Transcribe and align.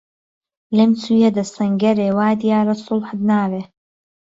لێم 0.75 0.91
چوویه 1.01 1.29
ده 1.37 1.43
سهنگهرێ 1.53 2.07
وا 2.17 2.29
دیاره 2.41 2.75
سوڵحت 2.85 3.19
ناوێ 3.29 3.61